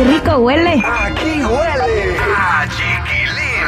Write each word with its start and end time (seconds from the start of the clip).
qué 0.00 0.04
rico 0.04 0.36
huele! 0.38 0.82
Aquí 0.84 1.44
huele 1.44 2.16
a 2.26 2.66
chiquilín. 2.68 3.66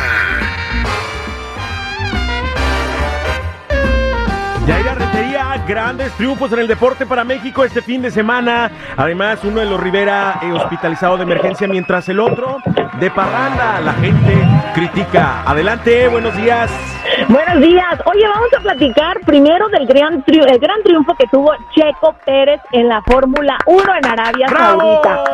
Yaira 4.66 4.94
Rentería, 4.94 5.64
grandes 5.66 6.12
triunfos 6.12 6.52
en 6.52 6.60
el 6.60 6.68
deporte 6.68 7.04
para 7.04 7.24
México 7.24 7.64
este 7.64 7.82
fin 7.82 8.00
de 8.00 8.10
semana. 8.10 8.70
Además, 8.96 9.40
uno 9.42 9.60
de 9.60 9.66
los 9.66 9.80
Rivera 9.80 10.38
eh, 10.42 10.52
hospitalizado 10.52 11.16
de 11.16 11.24
emergencia, 11.24 11.66
mientras 11.66 12.08
el 12.08 12.20
otro 12.20 12.58
de 12.98 13.10
parranda. 13.10 13.80
La 13.80 13.92
gente 13.94 14.48
critica. 14.74 15.42
Adelante, 15.44 16.08
buenos 16.08 16.36
días. 16.36 16.70
Buenos 17.28 17.60
días. 17.60 17.98
Oye, 18.06 18.26
vamos 18.28 18.48
a 18.58 18.60
platicar 18.62 19.20
primero 19.24 19.68
del 19.68 19.86
gran, 19.86 20.24
tri- 20.24 20.44
el 20.50 20.58
gran 20.58 20.82
triunfo 20.82 21.14
que 21.14 21.26
tuvo 21.30 21.52
Checo 21.74 22.14
Pérez 22.24 22.60
en 22.72 22.88
la 22.88 23.00
Fórmula 23.02 23.58
1 23.66 23.82
en 24.02 24.06
Arabia. 24.06 24.48
Saudita. 24.48 25.24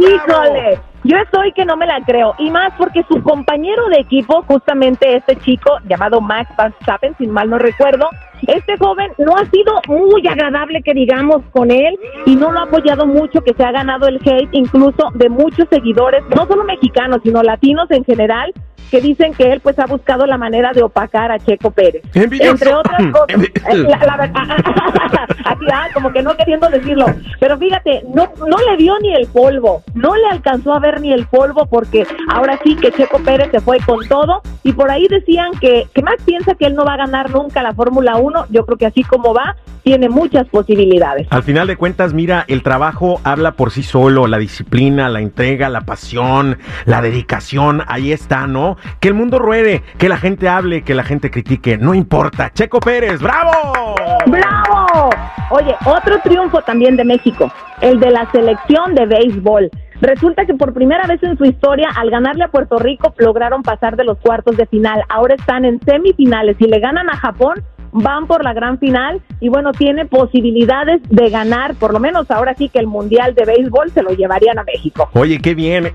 Híjole, 0.00 0.78
yo 1.04 1.16
estoy 1.16 1.52
que 1.52 1.64
no 1.64 1.76
me 1.76 1.86
la 1.86 2.00
creo. 2.04 2.34
Y 2.38 2.50
más 2.50 2.72
porque 2.78 3.04
su 3.08 3.22
compañero 3.22 3.86
de 3.88 4.00
equipo, 4.00 4.42
justamente 4.46 5.16
este 5.16 5.36
chico 5.36 5.78
llamado 5.88 6.20
Max 6.20 6.50
Verstappen, 6.56 7.14
sin 7.18 7.30
mal 7.30 7.48
no 7.50 7.58
recuerdo, 7.58 8.08
este 8.46 8.76
joven 8.76 9.12
no 9.18 9.36
ha 9.36 9.44
sido 9.46 9.80
muy 9.88 10.26
agradable 10.26 10.82
que 10.82 10.94
digamos 10.94 11.42
con 11.52 11.70
él 11.70 11.96
y 12.26 12.34
no 12.36 12.50
lo 12.52 12.60
ha 12.60 12.64
apoyado 12.64 13.06
mucho, 13.06 13.40
que 13.42 13.54
se 13.54 13.64
ha 13.64 13.70
ganado 13.72 14.08
el 14.08 14.16
hate 14.16 14.48
incluso 14.52 15.10
de 15.14 15.28
muchos 15.28 15.66
seguidores, 15.70 16.22
no 16.34 16.46
solo 16.46 16.64
mexicanos, 16.64 17.20
sino 17.22 17.42
latinos 17.42 17.88
en 17.90 18.04
general, 18.04 18.52
que 18.92 19.00
dicen 19.00 19.32
que 19.32 19.50
él 19.50 19.60
pues 19.60 19.78
ha 19.78 19.86
buscado 19.86 20.26
la 20.26 20.36
manera 20.36 20.72
de 20.74 20.82
opacar 20.82 21.32
a 21.32 21.38
Checo 21.38 21.70
Pérez. 21.70 22.02
Entre 22.50 22.74
otras 22.74 23.00
cosas, 23.10 23.26
Envi- 23.28 23.50
eh, 23.72 23.76
la- 23.88 23.96
la 24.04 24.16
verdad- 24.18 24.42
así, 25.46 25.64
ah, 25.72 25.88
como 25.94 26.12
que 26.12 26.22
no 26.22 26.36
queriendo 26.36 26.68
decirlo, 26.68 27.06
pero 27.40 27.56
fíjate, 27.56 28.02
no, 28.14 28.30
no 28.46 28.56
le 28.70 28.76
dio 28.76 28.98
ni 29.00 29.14
el 29.14 29.26
polvo, 29.28 29.82
no 29.94 30.14
le 30.14 30.26
alcanzó 30.30 30.74
a 30.74 30.78
ver 30.78 31.00
ni 31.00 31.10
el 31.10 31.24
polvo 31.26 31.64
porque 31.64 32.06
ahora 32.28 32.58
sí 32.62 32.76
que 32.76 32.92
Checo 32.92 33.18
Pérez 33.20 33.48
se 33.50 33.60
fue 33.60 33.78
con 33.80 34.06
todo. 34.06 34.42
Y 34.62 34.72
por 34.74 34.90
ahí 34.90 35.08
decían 35.08 35.52
que, 35.58 35.86
que 35.94 36.02
Max 36.02 36.22
piensa 36.26 36.54
que 36.54 36.66
él 36.66 36.74
no 36.74 36.84
va 36.84 36.92
a 36.92 36.98
ganar 36.98 37.30
nunca 37.30 37.62
la 37.62 37.72
Fórmula 37.72 38.16
1, 38.16 38.46
yo 38.50 38.66
creo 38.66 38.76
que 38.76 38.86
así 38.86 39.02
como 39.04 39.32
va, 39.32 39.56
tiene 39.82 40.08
muchas 40.08 40.46
posibilidades. 40.48 41.26
Al 41.30 41.42
final 41.42 41.66
de 41.66 41.76
cuentas, 41.76 42.14
mira, 42.14 42.44
el 42.48 42.62
trabajo 42.62 43.20
habla 43.24 43.52
por 43.52 43.70
sí 43.70 43.82
solo, 43.82 44.26
la 44.26 44.38
disciplina, 44.38 45.08
la 45.08 45.20
entrega, 45.20 45.68
la 45.68 45.82
pasión, 45.82 46.58
la 46.84 47.02
dedicación, 47.02 47.82
ahí 47.86 48.12
está, 48.12 48.46
¿no? 48.46 48.76
Que 49.00 49.08
el 49.08 49.14
mundo 49.14 49.38
ruede, 49.38 49.82
que 49.98 50.08
la 50.08 50.16
gente 50.16 50.48
hable, 50.48 50.82
que 50.82 50.94
la 50.94 51.04
gente 51.04 51.30
critique, 51.30 51.78
no 51.78 51.94
importa. 51.94 52.50
Checo 52.52 52.80
Pérez, 52.80 53.20
¡bravo! 53.20 53.94
¡Bravo! 54.26 55.10
Oye, 55.50 55.74
otro 55.84 56.18
triunfo 56.22 56.62
también 56.62 56.96
de 56.96 57.04
México, 57.04 57.52
el 57.80 58.00
de 58.00 58.10
la 58.10 58.30
selección 58.30 58.94
de 58.94 59.06
béisbol. 59.06 59.70
Resulta 60.00 60.46
que 60.46 60.54
por 60.54 60.74
primera 60.74 61.06
vez 61.06 61.22
en 61.22 61.38
su 61.38 61.44
historia, 61.44 61.88
al 61.94 62.10
ganarle 62.10 62.42
a 62.42 62.48
Puerto 62.48 62.76
Rico, 62.76 63.14
lograron 63.18 63.62
pasar 63.62 63.96
de 63.96 64.02
los 64.02 64.18
cuartos 64.18 64.56
de 64.56 64.66
final. 64.66 65.00
Ahora 65.08 65.36
están 65.36 65.64
en 65.64 65.78
semifinales. 65.80 66.56
Si 66.58 66.66
le 66.66 66.80
ganan 66.80 67.08
a 67.08 67.16
Japón, 67.16 67.62
van 67.92 68.26
por 68.26 68.42
la 68.42 68.52
gran 68.54 68.78
final 68.78 69.20
y 69.40 69.48
bueno, 69.48 69.72
tiene 69.72 70.06
posibilidades 70.06 71.00
de 71.08 71.28
ganar, 71.30 71.74
por 71.74 71.92
lo 71.92 72.00
menos 72.00 72.30
ahora 72.30 72.54
sí 72.54 72.68
que 72.68 72.78
el 72.78 72.86
Mundial 72.86 73.34
de 73.34 73.44
Béisbol 73.44 73.90
se 73.92 74.02
lo 74.02 74.10
llevarían 74.10 74.58
a 74.58 74.64
México. 74.64 75.08
Oye, 75.12 75.38
qué 75.40 75.54
bien. 75.54 75.86
eh, 75.86 75.92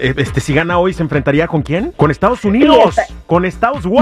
eh, 0.00 0.14
este, 0.16 0.40
si 0.40 0.54
gana 0.54 0.78
hoy, 0.78 0.92
¿se 0.92 1.02
enfrentaría 1.02 1.46
con 1.48 1.62
quién? 1.62 1.92
Con 1.96 2.10
Estados 2.10 2.44
Unidos. 2.44 2.94
Sí, 2.94 3.00
este- 3.00 3.14
Con 3.26 3.44
Estados 3.44 3.84
¡Wow! 3.86 3.98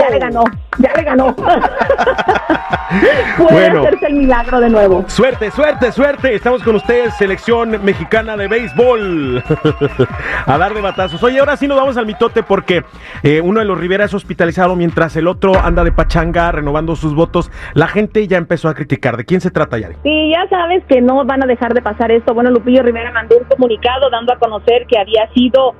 Ya 0.00 0.10
le 0.10 0.18
ganó, 0.18 0.44
ya 0.78 0.92
le 0.96 1.02
ganó. 1.02 1.36
Puede 3.36 3.52
Bueno. 3.70 3.80
hacerse 3.82 4.06
el 4.06 4.14
milagro 4.14 4.60
de 4.60 4.70
nuevo. 4.70 5.04
Suerte, 5.08 5.50
suerte, 5.50 5.92
suerte. 5.92 6.34
Estamos 6.34 6.62
con 6.62 6.76
ustedes, 6.76 7.14
selección 7.16 7.82
mexicana 7.84 8.36
de 8.36 8.48
béisbol. 8.48 9.42
a 10.46 10.58
dar 10.58 10.74
de 10.74 10.80
batazos. 10.80 11.22
Oye, 11.22 11.38
ahora 11.40 11.56
sí 11.56 11.66
nos 11.66 11.78
vamos 11.78 11.96
al 11.96 12.06
mitote 12.06 12.42
porque 12.42 12.84
eh, 13.22 13.40
uno 13.40 13.60
de 13.60 13.66
los 13.66 13.78
Rivera 13.78 14.04
es 14.04 14.14
hospitalizado 14.14 14.76
mientras 14.76 15.16
el 15.16 15.26
otro 15.26 15.58
anda 15.58 15.84
de 15.84 15.92
pachanga 15.92 16.52
renovando 16.52 16.96
sus 16.96 17.14
votos. 17.14 17.50
La 17.74 17.88
gente 17.88 18.26
ya 18.26 18.38
empezó 18.38 18.68
a 18.68 18.74
criticar. 18.74 19.16
¿De 19.16 19.24
quién 19.24 19.40
se 19.40 19.50
trata, 19.50 19.78
Yari? 19.78 19.96
Sí, 20.02 20.30
ya 20.30 20.48
sabes 20.48 20.84
que 20.88 21.00
no 21.00 21.24
van 21.24 21.42
a 21.42 21.46
dejar 21.46 21.74
de 21.74 21.82
pasar 21.82 22.10
esto. 22.12 22.34
Bueno, 22.34 22.50
Lupillo 22.50 22.82
Rivera 22.82 23.10
mandó 23.12 23.36
un 23.38 23.44
comunicado 23.44 24.10
dando 24.10 24.32
a 24.32 24.38
conocer 24.38 24.86
que 24.88 24.98
había 24.98 25.28
sido 25.34 25.74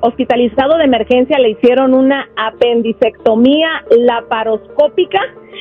hospitalizado 0.00 0.76
de 0.76 0.84
emergencia, 0.84 1.38
le 1.38 1.50
hicieron 1.50 1.94
una 1.94 2.28
apendicectomía 2.36 3.84
laparoscópica 3.90 5.20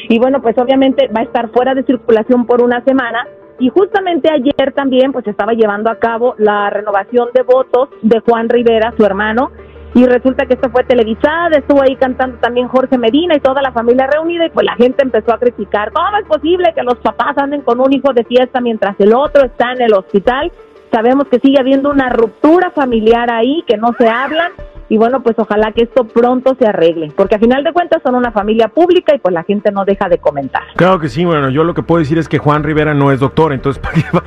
y 0.09 0.19
bueno, 0.19 0.41
pues 0.41 0.57
obviamente 0.57 1.07
va 1.07 1.22
a 1.22 1.24
estar 1.24 1.50
fuera 1.50 1.74
de 1.74 1.84
circulación 1.84 2.46
por 2.46 2.62
una 2.62 2.84
semana. 2.84 3.28
Y 3.59 3.69
justamente 3.69 4.29
ayer 4.31 4.74
también 4.74 5.12
pues 5.12 5.28
estaba 5.28 5.53
llevando 5.53 5.91
a 5.91 5.97
cabo 5.97 6.34
la 6.40 6.69
renovación 6.72 7.29
de 7.34 7.44
votos 7.44 7.90
de 8.02 8.19
Juan 8.22 8.50
Rivera, 8.50 8.91
su 8.97 9.06
hermano, 9.06 9.52
y 9.94 10.06
resulta 10.06 10.46
que 10.46 10.53
esto 10.53 10.69
fue 10.69 10.85
televisada, 10.85 11.58
estuvo 11.58 11.81
ahí 11.81 11.96
cantando 11.97 12.38
también 12.38 12.69
Jorge 12.69 12.97
Medina 12.97 13.35
y 13.35 13.41
toda 13.41 13.62
la 13.62 13.73
familia 13.73 14.08
reunida 14.08 14.46
y 14.46 14.50
pues 14.50 14.66
la 14.66 14.75
gente 14.75 15.03
empezó 15.03 15.34
a 15.34 15.38
criticar, 15.38 15.91
¿cómo 15.91 16.18
es 16.18 16.25
posible 16.25 16.73
que 16.73 16.81
los 16.81 16.96
papás 17.00 17.38
anden 17.38 17.62
con 17.62 17.79
un 17.81 17.91
hijo 17.91 18.13
de 18.13 18.23
fiesta 18.23 18.62
mientras 18.62 18.97
el 19.00 19.13
otro 19.13 19.44
está 19.44 19.73
en 19.73 19.81
el 19.81 19.94
hospital? 19.94 20.50
Sabemos 20.91 21.28
que 21.29 21.40
sigue 21.40 21.59
habiendo 21.59 21.90
una 21.90 22.09
ruptura 22.09 22.72
familiar 22.72 23.31
ahí, 23.31 23.63
que 23.66 23.78
no 23.78 23.94
se 23.97 24.09
hablan 24.09 24.52
y 24.91 24.97
bueno, 24.97 25.24
pues 25.24 25.40
ojalá 25.40 25.72
que 25.72 25.84
esto 25.84 26.03
pronto 26.03 26.53
se 26.59 26.68
arregle, 26.68 27.13
porque 27.16 27.35
a 27.35 27.40
final 27.40 27.63
de 27.63 27.72
cuentas 27.72 28.02
son 28.03 28.13
una 28.13 28.34
familia 28.34 28.68
pública 28.68 29.16
y 29.16 29.19
pues 29.19 29.34
la 29.34 29.44
gente 29.44 29.72
no 29.72 29.85
deja 29.85 30.09
de 30.09 30.18
comentar. 30.18 30.63
Claro 30.75 31.00
que 31.00 31.07
sí, 31.07 31.24
bueno, 31.24 31.50
yo 31.50 31.63
lo 31.63 31.74
que 31.74 31.81
puedo 31.81 32.00
decir 32.00 32.18
es 32.18 32.28
que 32.28 32.40
Juan 32.40 32.62
Rivera 32.62 32.94
no 32.94 33.09
es 33.13 33.22
doctor, 33.22 33.53
entonces 33.53 33.81
¿para 33.81 33.94
qué 33.96 34.03
va? 34.13 34.22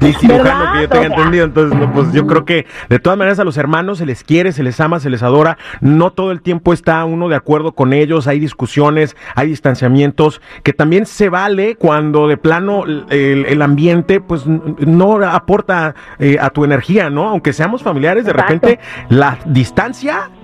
ni 0.00 0.14
cirujano 0.14 0.72
que 0.72 0.80
yo 0.80 0.88
tenga 0.88 1.04
O 1.04 1.08
sea. 1.08 1.16
entendido, 1.18 1.44
entonces 1.44 1.78
no, 1.78 1.92
pues 1.92 2.10
yo 2.14 2.26
creo 2.26 2.46
que 2.46 2.64
de 2.88 3.00
todas 3.00 3.18
maneras 3.18 3.38
a 3.38 3.44
los 3.44 3.58
hermanos 3.58 3.98
se 3.98 4.06
les 4.06 4.24
quiere, 4.24 4.52
se 4.52 4.62
les 4.62 4.80
ama, 4.80 4.98
se 4.98 5.10
les 5.10 5.22
adora, 5.22 5.58
no 5.82 6.10
todo 6.10 6.32
el 6.32 6.40
tiempo 6.40 6.72
está 6.72 7.04
uno 7.04 7.28
de 7.28 7.36
acuerdo 7.36 7.72
con 7.72 7.92
ellos, 7.92 8.26
hay 8.26 8.40
discusiones, 8.40 9.14
hay 9.34 9.48
distanciamientos, 9.48 10.40
que 10.62 10.72
también 10.72 11.04
se 11.04 11.28
vale 11.28 11.76
cuando 11.76 12.28
de 12.28 12.38
plano 12.38 12.84
el, 12.86 13.44
el 13.46 13.60
ambiente 13.60 14.22
pues 14.22 14.46
no 14.46 15.16
aporta 15.16 15.94
eh, 16.18 16.38
a 16.40 16.48
tu 16.48 16.64
energía, 16.64 17.10
¿no? 17.10 17.28
Aunque 17.28 17.52
seamos 17.52 17.82
familiares, 17.82 18.24
de 18.24 18.30
Exacto. 18.30 18.54
repente 18.54 18.80
la 19.10 19.36
distancia 19.44 19.81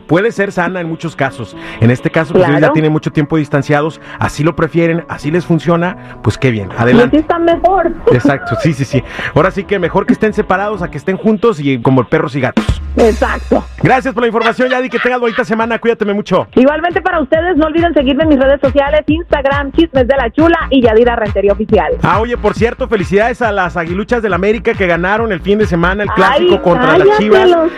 puede 0.06 0.32
ser 0.32 0.52
sana 0.52 0.80
en 0.80 0.88
muchos 0.88 1.14
casos. 1.14 1.56
En 1.80 1.90
este 1.90 2.10
caso, 2.10 2.32
pues 2.32 2.44
ellos 2.44 2.54
ya 2.54 2.58
Claro. 2.60 2.72
tienen 2.72 2.92
mucho 2.92 3.12
tiempo 3.12 3.36
distanciados, 3.36 4.00
así 4.18 4.42
lo 4.42 4.56
prefieren, 4.56 5.04
así 5.08 5.30
les 5.30 5.44
funciona, 5.44 6.18
pues 6.22 6.38
qué 6.38 6.50
bien. 6.50 6.68
Y 6.68 6.72
así 6.72 6.82
Adelante. 6.82 7.18
está 7.18 7.38
mejor. 7.38 7.92
Exacto, 8.12 8.56
sí, 8.62 8.72
sí, 8.72 8.84
sí. 8.84 9.02
Ahora 9.34 9.50
sí 9.50 9.64
que 9.64 9.78
mejor 9.78 10.06
que 10.06 10.12
estén 10.14 10.32
separados 10.32 10.82
a 10.82 10.90
que 10.90 10.96
estén 10.98 11.16
juntos 11.16 11.60
y 11.60 11.80
como 11.82 12.04
perros 12.04 12.34
y 12.36 12.40
gatos. 12.40 12.77
Exacto. 12.96 13.64
Gracias 13.82 14.12
por 14.12 14.22
la 14.22 14.26
información, 14.26 14.68
Yadi, 14.70 14.88
que 14.88 14.98
tengas 14.98 15.20
bonita 15.20 15.44
semana, 15.44 15.78
cuídateme 15.78 16.12
mucho. 16.14 16.48
Igualmente 16.54 17.00
para 17.00 17.20
ustedes, 17.20 17.56
no 17.56 17.66
olviden 17.66 17.94
seguirme 17.94 18.24
en 18.24 18.30
mis 18.30 18.38
redes 18.40 18.60
sociales, 18.60 19.02
Instagram, 19.06 19.70
Chismes 19.72 20.08
de 20.08 20.16
la 20.16 20.30
Chula 20.30 20.58
y 20.70 20.82
Yadira 20.82 21.14
Rentería 21.16 21.52
Oficial. 21.52 21.92
Ah, 22.02 22.20
oye, 22.20 22.36
por 22.36 22.54
cierto, 22.54 22.88
felicidades 22.88 23.40
a 23.42 23.52
las 23.52 23.76
aguiluchas 23.76 24.22
del 24.22 24.34
América 24.34 24.74
que 24.74 24.86
ganaron 24.86 25.30
el 25.32 25.40
fin 25.40 25.58
de 25.58 25.66
semana 25.66 26.02
el 26.02 26.08
clásico 26.10 26.54
Ay, 26.54 26.58
contra 26.60 26.98
las 26.98 27.18
Chivas. 27.18 27.48
los. 27.48 27.70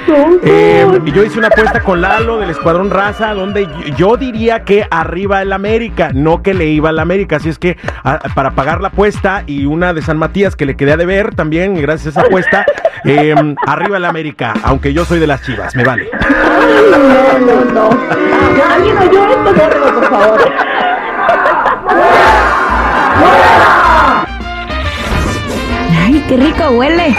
Eh, 0.43 0.87
yo 1.15 1.25
hice 1.25 1.39
una 1.39 1.49
apuesta 1.49 1.81
con 1.81 2.01
Lalo 2.01 2.39
del 2.39 2.51
Escuadrón 2.51 2.91
Raza, 2.91 3.35
donde 3.35 3.67
yo, 3.67 3.97
yo 3.97 4.17
diría 4.17 4.65
que 4.65 4.87
arriba 4.91 5.43
el 5.43 5.53
América, 5.53 6.11
no 6.15 6.43
que 6.43 6.55
le 6.55 6.67
iba 6.67 6.89
al 6.91 6.99
América. 6.99 7.37
Así 7.37 7.49
es 7.49 7.59
que 7.59 7.77
a- 8.05 8.19
para 8.35 8.53
pagar 8.53 8.81
la 8.81 8.89
apuesta 8.89 9.43
y 9.47 9.67
una 9.67 9.93
de 9.93 10.03
San 10.03 10.19
Matías 10.19 10.57
que 10.57 10.67
le 10.67 10.77
quedé 10.77 10.93
a 10.93 10.97
deber 10.97 11.35
también, 11.35 11.75
gracias 11.81 12.17
a 12.17 12.21
esa 12.21 12.29
apuesta, 12.29 12.65
eh, 13.05 13.35
arriba 13.67 13.97
el 13.99 14.05
América, 14.05 14.55
aunque 14.63 14.93
yo 14.93 15.05
soy 15.11 15.19
de 15.19 15.27
las 15.27 15.43
Chivas, 15.43 15.75
me 15.75 15.83
vale. 15.83 16.09
No, 16.13 17.39
no, 17.41 17.65
no. 17.65 17.91
Alguien 18.73 18.97
oyó 18.97 19.27
esto, 19.27 19.55
bórrelo, 19.55 19.95
por 19.95 20.09
favor. 20.09 20.53
¡Ay, 26.01 26.25
qué 26.29 26.37
rico 26.37 26.65
huele 26.69 27.17